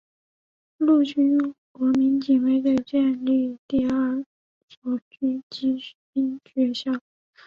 [0.77, 4.25] 陆军国民警卫队建立第二
[4.67, 5.79] 所狙击
[6.11, 6.99] 兵学校。